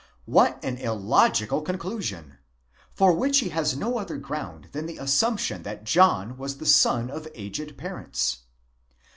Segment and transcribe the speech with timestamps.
[0.25, 2.39] What an illogical conclusion!
[2.91, 7.11] for which he has no other ground than the assumption that John was the son
[7.11, 8.39] of aged parents.